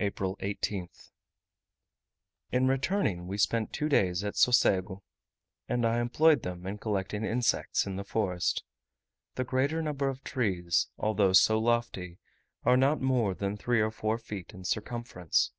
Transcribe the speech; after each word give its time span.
April 0.00 0.36
18th. 0.42 1.12
In 2.52 2.68
returning 2.68 3.26
we 3.26 3.38
spent 3.38 3.72
two 3.72 3.88
days 3.88 4.22
at 4.22 4.34
Socego, 4.34 5.00
and 5.66 5.86
I 5.86 5.98
employed 5.98 6.42
them 6.42 6.66
in 6.66 6.76
collecting 6.76 7.24
insects 7.24 7.86
in 7.86 7.96
the 7.96 8.04
forest. 8.04 8.64
The 9.36 9.44
greater 9.44 9.80
number 9.80 10.10
of 10.10 10.22
trees, 10.22 10.88
although 10.98 11.32
so 11.32 11.58
lofty, 11.58 12.18
are 12.66 12.76
not 12.76 13.00
more 13.00 13.32
than 13.34 13.56
three 13.56 13.80
or 13.80 13.90
four 13.90 14.18
feet 14.18 14.52
in 14.52 14.62
circumference. 14.64 15.52